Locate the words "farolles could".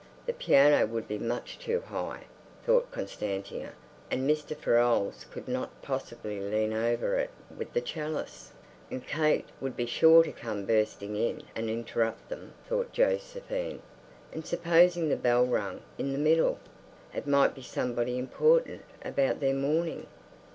4.57-5.47